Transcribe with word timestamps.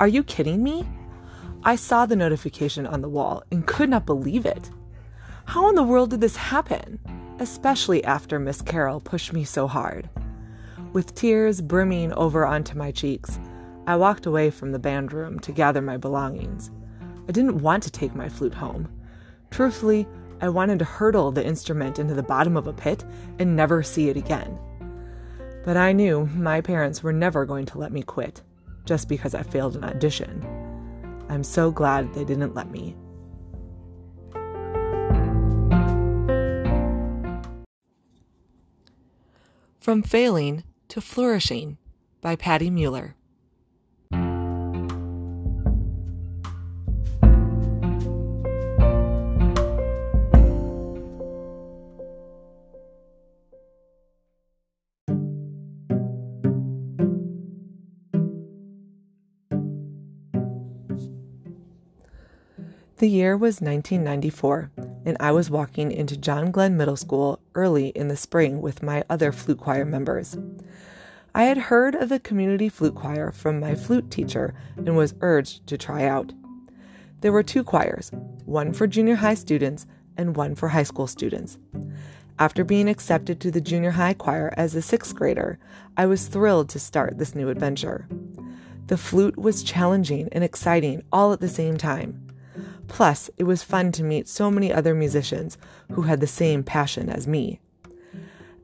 Are 0.00 0.08
you 0.08 0.24
kidding 0.24 0.60
me? 0.60 0.84
I 1.62 1.76
saw 1.76 2.04
the 2.04 2.16
notification 2.16 2.84
on 2.84 3.00
the 3.00 3.08
wall 3.08 3.44
and 3.52 3.64
could 3.64 3.88
not 3.88 4.06
believe 4.06 4.44
it. 4.44 4.68
How 5.44 5.68
in 5.68 5.76
the 5.76 5.84
world 5.84 6.10
did 6.10 6.20
this 6.20 6.34
happen? 6.34 6.98
Especially 7.38 8.02
after 8.02 8.40
Miss 8.40 8.60
Carroll 8.60 9.00
pushed 9.00 9.32
me 9.32 9.44
so 9.44 9.68
hard. 9.68 10.10
With 10.92 11.14
tears 11.14 11.60
brimming 11.60 12.12
over 12.14 12.44
onto 12.44 12.76
my 12.76 12.90
cheeks, 12.90 13.38
I 13.86 13.94
walked 13.94 14.26
away 14.26 14.50
from 14.50 14.72
the 14.72 14.80
band 14.80 15.12
room 15.12 15.38
to 15.40 15.52
gather 15.52 15.80
my 15.80 15.96
belongings. 15.96 16.72
I 17.28 17.32
didn't 17.32 17.62
want 17.62 17.84
to 17.84 17.90
take 17.90 18.16
my 18.16 18.28
flute 18.28 18.54
home. 18.54 18.88
Truthfully, 19.52 20.08
I 20.40 20.48
wanted 20.48 20.80
to 20.80 20.84
hurtle 20.84 21.30
the 21.30 21.46
instrument 21.46 22.00
into 22.00 22.14
the 22.14 22.22
bottom 22.24 22.56
of 22.56 22.66
a 22.66 22.72
pit 22.72 23.04
and 23.38 23.54
never 23.54 23.84
see 23.84 24.08
it 24.08 24.16
again. 24.16 24.58
But 25.64 25.76
I 25.76 25.92
knew 25.92 26.26
my 26.34 26.60
parents 26.60 27.04
were 27.04 27.12
never 27.12 27.46
going 27.46 27.66
to 27.66 27.78
let 27.78 27.92
me 27.92 28.02
quit 28.02 28.42
just 28.84 29.08
because 29.08 29.34
I 29.34 29.42
failed 29.42 29.76
an 29.76 29.84
audition. 29.84 30.44
I'm 31.28 31.44
so 31.44 31.70
glad 31.70 32.12
they 32.14 32.24
didn't 32.24 32.54
let 32.54 32.70
me. 32.70 32.96
From 39.80 40.02
Failing 40.02 40.64
to 40.88 41.00
Flourishing 41.00 41.76
by 42.20 42.36
Patty 42.36 42.70
Mueller. 42.70 43.16
The 63.04 63.10
year 63.10 63.36
was 63.36 63.60
1994, 63.60 64.70
and 65.04 65.18
I 65.20 65.30
was 65.30 65.50
walking 65.50 65.92
into 65.92 66.16
John 66.16 66.50
Glenn 66.50 66.78
Middle 66.78 66.96
School 66.96 67.38
early 67.54 67.88
in 67.88 68.08
the 68.08 68.16
spring 68.16 68.62
with 68.62 68.82
my 68.82 69.04
other 69.10 69.30
flute 69.30 69.58
choir 69.58 69.84
members. 69.84 70.38
I 71.34 71.44
had 71.44 71.58
heard 71.58 71.94
of 71.94 72.08
the 72.08 72.18
community 72.18 72.70
flute 72.70 72.94
choir 72.94 73.30
from 73.30 73.60
my 73.60 73.74
flute 73.74 74.10
teacher 74.10 74.54
and 74.78 74.96
was 74.96 75.14
urged 75.20 75.66
to 75.66 75.76
try 75.76 76.06
out. 76.06 76.32
There 77.20 77.30
were 77.30 77.42
two 77.42 77.62
choirs, 77.62 78.10
one 78.46 78.72
for 78.72 78.86
junior 78.86 79.16
high 79.16 79.34
students 79.34 79.84
and 80.16 80.34
one 80.34 80.54
for 80.54 80.70
high 80.70 80.82
school 80.82 81.06
students. 81.06 81.58
After 82.38 82.64
being 82.64 82.88
accepted 82.88 83.38
to 83.40 83.50
the 83.50 83.60
junior 83.60 83.90
high 83.90 84.14
choir 84.14 84.50
as 84.56 84.74
a 84.74 84.80
sixth 84.80 85.14
grader, 85.14 85.58
I 85.94 86.06
was 86.06 86.26
thrilled 86.26 86.70
to 86.70 86.78
start 86.78 87.18
this 87.18 87.34
new 87.34 87.50
adventure. 87.50 88.08
The 88.86 88.96
flute 88.96 89.36
was 89.36 89.62
challenging 89.62 90.30
and 90.32 90.42
exciting 90.42 91.02
all 91.12 91.34
at 91.34 91.40
the 91.40 91.50
same 91.50 91.76
time. 91.76 92.23
Plus, 92.88 93.30
it 93.36 93.44
was 93.44 93.62
fun 93.62 93.92
to 93.92 94.04
meet 94.04 94.28
so 94.28 94.50
many 94.50 94.72
other 94.72 94.94
musicians 94.94 95.58
who 95.92 96.02
had 96.02 96.20
the 96.20 96.26
same 96.26 96.62
passion 96.62 97.08
as 97.08 97.26
me. 97.26 97.60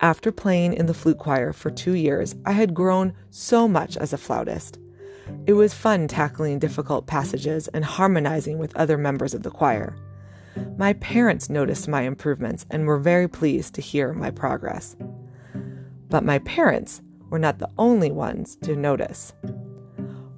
After 0.00 0.30
playing 0.30 0.74
in 0.74 0.86
the 0.86 0.94
flute 0.94 1.18
choir 1.18 1.52
for 1.52 1.70
two 1.70 1.94
years, 1.94 2.34
I 2.44 2.52
had 2.52 2.74
grown 2.74 3.14
so 3.30 3.66
much 3.66 3.96
as 3.96 4.12
a 4.12 4.18
flautist. 4.18 4.78
It 5.46 5.54
was 5.54 5.74
fun 5.74 6.06
tackling 6.06 6.58
difficult 6.58 7.06
passages 7.06 7.68
and 7.68 7.84
harmonizing 7.84 8.58
with 8.58 8.76
other 8.76 8.98
members 8.98 9.34
of 9.34 9.42
the 9.42 9.50
choir. 9.50 9.96
My 10.76 10.92
parents 10.94 11.50
noticed 11.50 11.88
my 11.88 12.02
improvements 12.02 12.66
and 12.70 12.86
were 12.86 12.98
very 12.98 13.28
pleased 13.28 13.74
to 13.74 13.80
hear 13.80 14.12
my 14.12 14.30
progress. 14.30 14.96
But 16.08 16.24
my 16.24 16.38
parents 16.40 17.00
were 17.30 17.38
not 17.38 17.58
the 17.58 17.70
only 17.78 18.10
ones 18.10 18.56
to 18.62 18.76
notice. 18.76 19.32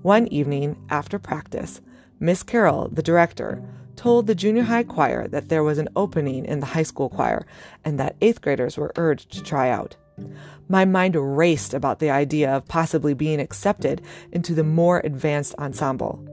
One 0.03 0.27
evening 0.29 0.77
after 0.89 1.19
practice, 1.19 1.81
Miss 2.21 2.43
Carroll, 2.43 2.89
the 2.89 3.03
director, 3.03 3.63
told 3.95 4.27
the 4.27 4.35
junior 4.35 4.65
high 4.65 4.83
choir 4.83 5.29
that 5.29 5.49
there 5.49 5.63
was 5.63 5.79
an 5.79 5.89
opening 5.95 6.45
in 6.45 6.61
the 6.61 6.67
high 6.67 6.83
school 6.83 7.09
choir 7.09 7.47
and 7.85 7.99
that 7.99 8.17
eighth 8.21 8.41
graders 8.41 8.77
were 8.77 8.93
urged 8.97 9.33
to 9.33 9.43
try 9.43 9.71
out. 9.71 9.97
My 10.69 10.85
mind 10.85 11.15
raced 11.15 11.75
about 11.75 11.99
the 12.01 12.11
idea 12.11 12.51
of 12.51 12.67
possibly 12.67 13.15
being 13.15 13.41
accepted 13.41 14.03
into 14.33 14.55
the 14.55 14.65
more 14.65 15.01
advanced 15.05 15.55
ensemble. 15.59 16.25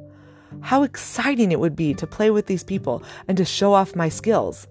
How 0.61 0.83
exciting 0.83 1.51
it 1.51 1.59
would 1.59 1.75
be 1.75 1.93
to 1.95 2.07
play 2.07 2.31
with 2.31 2.47
these 2.47 2.63
people 2.63 3.03
and 3.27 3.37
to 3.37 3.45
show 3.45 3.73
off 3.73 3.95
my 3.95 4.09
skills. 4.09 4.67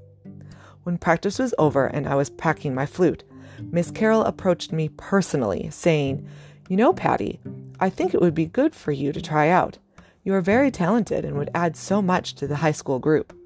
When 0.83 0.99
practice 0.99 1.39
was 1.39 1.55
over 1.59 1.87
and 1.87 2.09
I 2.09 2.15
was 2.15 2.31
packing 2.31 2.75
my 2.75 2.87
flute, 2.87 3.23
Miss 3.71 3.91
Carroll 3.91 4.25
approached 4.25 4.73
me 4.73 4.89
personally, 4.89 5.69
saying, 5.71 6.27
You 6.69 6.77
know, 6.77 6.93
Patty, 6.93 7.41
I 7.79 7.89
think 7.89 8.15
it 8.15 8.21
would 8.21 8.35
be 8.35 8.47
good 8.47 8.75
for 8.75 8.93
you 8.93 9.13
to 9.13 9.23
try 9.23 9.49
out. 9.49 9.79
You 10.25 10.33
are 10.33 10.41
very 10.41 10.71
talented 10.71 11.27
and 11.27 11.37
would 11.37 11.51
add 11.55 11.77
so 11.77 12.01
much 12.01 12.35
to 12.37 12.47
the 12.47 12.57
high 12.57 12.73
school 12.73 12.99
group. 12.99 13.37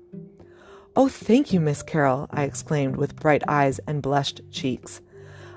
Oh, 0.95 1.09
thank 1.09 1.53
you, 1.53 1.59
Miss 1.59 1.83
Carroll, 1.83 2.29
I 2.31 2.45
exclaimed 2.45 2.97
with 2.97 3.17
bright 3.17 3.43
eyes 3.49 3.81
and 3.89 4.01
blushed 4.01 4.41
cheeks. 4.53 5.01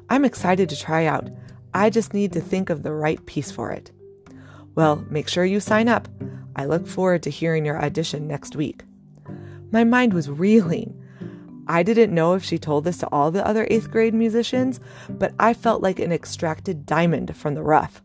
I'm 0.09 0.25
excited 0.25 0.67
to 0.69 0.79
try 0.79 1.05
out. 1.05 1.29
I 1.75 1.91
just 1.91 2.15
need 2.15 2.33
to 2.33 2.41
think 2.41 2.71
of 2.71 2.81
the 2.81 2.91
right 2.91 3.23
piece 3.27 3.51
for 3.51 3.71
it. 3.71 3.91
Well, 4.73 5.05
make 5.11 5.27
sure 5.27 5.45
you 5.45 5.59
sign 5.59 5.87
up. 5.87 6.07
I 6.55 6.65
look 6.65 6.87
forward 6.87 7.21
to 7.23 7.29
hearing 7.29 7.65
your 7.65 7.79
audition 7.79 8.27
next 8.27 8.55
week. 8.55 8.83
My 9.71 9.83
mind 9.83 10.13
was 10.13 10.29
reeling. 10.29 10.97
I 11.67 11.83
didn't 11.83 12.15
know 12.15 12.33
if 12.33 12.43
she 12.43 12.57
told 12.57 12.83
this 12.83 12.97
to 12.97 13.07
all 13.11 13.29
the 13.29 13.45
other 13.45 13.67
eighth 13.69 13.91
grade 13.91 14.15
musicians, 14.15 14.79
but 15.07 15.33
I 15.39 15.53
felt 15.53 15.83
like 15.83 15.99
an 15.99 16.11
extracted 16.11 16.87
diamond 16.87 17.37
from 17.37 17.53
the 17.53 17.63
rough. 17.63 18.01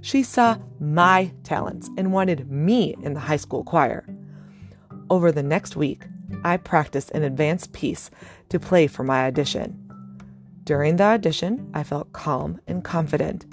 She 0.00 0.22
saw 0.22 0.58
my 0.80 1.32
talents 1.42 1.90
and 1.96 2.12
wanted 2.12 2.50
me 2.50 2.94
in 3.02 3.14
the 3.14 3.20
high 3.20 3.36
school 3.36 3.64
choir. 3.64 4.06
Over 5.10 5.32
the 5.32 5.42
next 5.42 5.76
week, 5.76 6.04
I 6.44 6.56
practiced 6.56 7.10
an 7.12 7.24
advanced 7.24 7.72
piece 7.72 8.10
to 8.50 8.60
play 8.60 8.86
for 8.86 9.02
my 9.02 9.26
audition. 9.26 9.84
During 10.64 10.96
the 10.96 11.04
audition, 11.04 11.70
I 11.74 11.82
felt 11.82 12.12
calm 12.12 12.60
and 12.66 12.84
confident. 12.84 13.46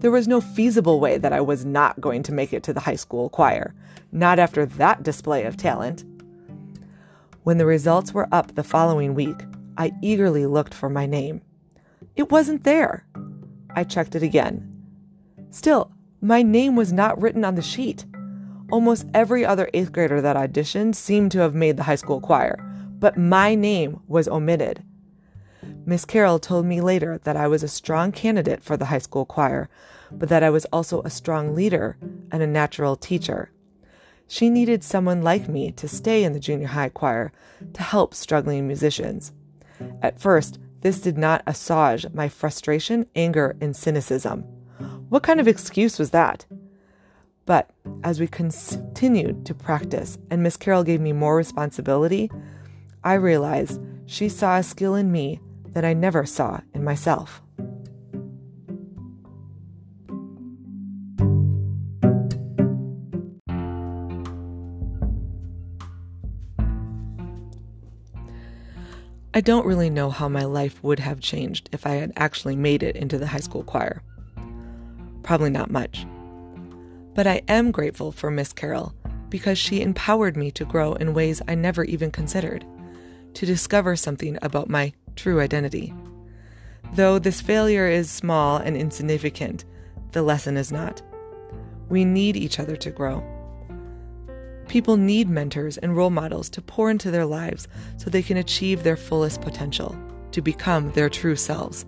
There 0.00 0.10
was 0.10 0.28
no 0.28 0.40
feasible 0.40 1.00
way 1.00 1.18
that 1.18 1.32
I 1.32 1.40
was 1.40 1.64
not 1.64 2.00
going 2.00 2.22
to 2.24 2.32
make 2.32 2.52
it 2.52 2.62
to 2.62 2.72
the 2.72 2.80
high 2.80 2.96
school 2.96 3.28
choir, 3.28 3.74
not 4.12 4.38
after 4.38 4.64
that 4.64 5.02
display 5.02 5.44
of 5.44 5.56
talent. 5.56 6.04
When 7.42 7.58
the 7.58 7.66
results 7.66 8.14
were 8.14 8.28
up 8.32 8.54
the 8.54 8.62
following 8.62 9.14
week, 9.14 9.36
I 9.76 9.92
eagerly 10.00 10.46
looked 10.46 10.72
for 10.72 10.88
my 10.88 11.06
name. 11.06 11.42
It 12.16 12.30
wasn't 12.30 12.64
there. 12.64 13.04
I 13.74 13.84
checked 13.84 14.14
it 14.14 14.22
again 14.22 14.69
Still, 15.50 15.90
my 16.20 16.42
name 16.42 16.76
was 16.76 16.92
not 16.92 17.20
written 17.20 17.44
on 17.44 17.54
the 17.54 17.62
sheet. 17.62 18.04
Almost 18.70 19.08
every 19.14 19.44
other 19.44 19.68
eighth 19.74 19.90
grader 19.90 20.20
that 20.20 20.36
auditioned 20.36 20.94
seemed 20.94 21.32
to 21.32 21.40
have 21.40 21.54
made 21.54 21.76
the 21.76 21.82
high 21.82 21.96
school 21.96 22.20
choir, 22.20 22.56
but 22.98 23.16
my 23.16 23.54
name 23.54 24.00
was 24.06 24.28
omitted. 24.28 24.84
Miss 25.84 26.04
Carroll 26.04 26.38
told 26.38 26.66
me 26.66 26.80
later 26.80 27.18
that 27.24 27.36
I 27.36 27.48
was 27.48 27.62
a 27.62 27.68
strong 27.68 28.12
candidate 28.12 28.62
for 28.62 28.76
the 28.76 28.84
high 28.86 28.98
school 28.98 29.24
choir, 29.24 29.68
but 30.12 30.28
that 30.28 30.42
I 30.42 30.50
was 30.50 30.66
also 30.66 31.02
a 31.02 31.10
strong 31.10 31.54
leader 31.54 31.96
and 32.30 32.42
a 32.42 32.46
natural 32.46 32.94
teacher. 32.94 33.50
She 34.28 34.50
needed 34.50 34.84
someone 34.84 35.22
like 35.22 35.48
me 35.48 35.72
to 35.72 35.88
stay 35.88 36.22
in 36.22 36.32
the 36.32 36.38
junior 36.38 36.68
high 36.68 36.90
choir 36.90 37.32
to 37.72 37.82
help 37.82 38.14
struggling 38.14 38.68
musicians. 38.68 39.32
At 40.00 40.20
first, 40.20 40.60
this 40.82 41.00
did 41.00 41.18
not 41.18 41.42
assuage 41.46 42.06
my 42.12 42.28
frustration, 42.28 43.06
anger, 43.16 43.56
and 43.60 43.74
cynicism. 43.74 44.44
What 45.10 45.24
kind 45.24 45.40
of 45.40 45.48
excuse 45.48 45.98
was 45.98 46.10
that? 46.10 46.46
But 47.44 47.68
as 48.04 48.20
we 48.20 48.28
continued 48.28 49.44
to 49.46 49.54
practice 49.56 50.16
and 50.30 50.40
Miss 50.40 50.56
Carroll 50.56 50.84
gave 50.84 51.00
me 51.00 51.12
more 51.12 51.34
responsibility, 51.34 52.30
I 53.02 53.14
realized 53.14 53.80
she 54.06 54.28
saw 54.28 54.58
a 54.58 54.62
skill 54.62 54.94
in 54.94 55.10
me 55.10 55.40
that 55.72 55.84
I 55.84 55.94
never 55.94 56.24
saw 56.24 56.60
in 56.74 56.84
myself. 56.84 57.42
I 69.34 69.40
don't 69.40 69.66
really 69.66 69.90
know 69.90 70.10
how 70.10 70.28
my 70.28 70.44
life 70.44 70.80
would 70.84 71.00
have 71.00 71.18
changed 71.18 71.68
if 71.72 71.84
I 71.84 71.94
had 71.94 72.12
actually 72.14 72.54
made 72.54 72.84
it 72.84 72.94
into 72.94 73.18
the 73.18 73.26
high 73.26 73.40
school 73.40 73.64
choir. 73.64 74.02
Probably 75.30 75.50
not 75.50 75.70
much. 75.70 76.08
But 77.14 77.28
I 77.28 77.42
am 77.46 77.70
grateful 77.70 78.10
for 78.10 78.32
Miss 78.32 78.52
Carroll 78.52 78.96
because 79.28 79.58
she 79.58 79.80
empowered 79.80 80.36
me 80.36 80.50
to 80.50 80.64
grow 80.64 80.94
in 80.94 81.14
ways 81.14 81.40
I 81.46 81.54
never 81.54 81.84
even 81.84 82.10
considered, 82.10 82.66
to 83.34 83.46
discover 83.46 83.94
something 83.94 84.38
about 84.42 84.68
my 84.68 84.92
true 85.14 85.38
identity. 85.38 85.94
Though 86.94 87.20
this 87.20 87.40
failure 87.40 87.86
is 87.86 88.10
small 88.10 88.56
and 88.56 88.76
insignificant, 88.76 89.64
the 90.10 90.22
lesson 90.22 90.56
is 90.56 90.72
not. 90.72 91.00
We 91.88 92.04
need 92.04 92.36
each 92.36 92.58
other 92.58 92.74
to 92.74 92.90
grow. 92.90 93.22
People 94.66 94.96
need 94.96 95.30
mentors 95.30 95.78
and 95.78 95.96
role 95.96 96.10
models 96.10 96.50
to 96.50 96.60
pour 96.60 96.90
into 96.90 97.12
their 97.12 97.24
lives 97.24 97.68
so 97.98 98.10
they 98.10 98.24
can 98.24 98.38
achieve 98.38 98.82
their 98.82 98.96
fullest 98.96 99.42
potential, 99.42 99.96
to 100.32 100.42
become 100.42 100.90
their 100.90 101.08
true 101.08 101.36
selves, 101.36 101.86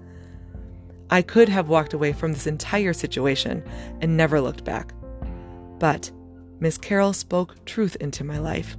I 1.13 1.21
could 1.21 1.51
have 1.51 1.69
walked 1.69 1.93
away 1.93 2.15
from 2.15 2.33
this 2.33 2.47
entire 2.47 2.95
situation 2.95 3.63
and 4.01 4.17
never 4.17 4.41
looked 4.41 4.65
back. 4.65 4.95
But 5.79 6.11
Miss 6.59 6.79
Carroll 6.79 7.13
spoke 7.13 7.63
truth 7.67 7.97
into 7.97 8.25
my 8.25 8.39
life. 8.39 8.79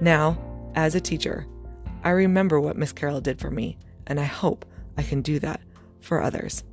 Now, 0.00 0.38
as 0.74 0.94
a 0.94 1.00
teacher, 1.00 1.46
I 2.04 2.08
remember 2.10 2.58
what 2.58 2.78
Miss 2.78 2.92
Carroll 2.92 3.20
did 3.20 3.38
for 3.38 3.50
me, 3.50 3.76
and 4.06 4.18
I 4.18 4.24
hope 4.24 4.64
I 4.96 5.02
can 5.02 5.20
do 5.20 5.38
that 5.40 5.60
for 6.00 6.22
others. 6.22 6.64